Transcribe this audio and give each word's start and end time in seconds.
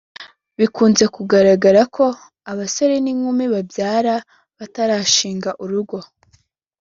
Bikunze 0.59 1.05
kugaragara 1.15 1.81
ko 1.95 2.05
abasore 2.51 2.95
n’inkumi 3.03 3.45
babyara 3.53 4.15
batarashinga 4.57 5.49
urugo 5.63 5.97